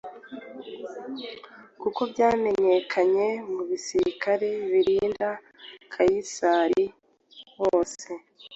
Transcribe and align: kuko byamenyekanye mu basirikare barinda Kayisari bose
kuko 1.81 2.01
byamenyekanye 2.11 3.27
mu 3.51 3.61
basirikare 3.69 4.49
barinda 4.71 5.29
Kayisari 5.91 6.83
bose 7.59 8.09